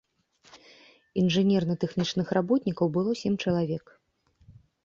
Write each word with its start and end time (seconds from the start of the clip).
Інжынерна-тэхнічных 1.23 2.27
работнікаў 2.39 2.87
было 2.97 3.11
сем 3.23 3.33
чалавек. 3.47 3.85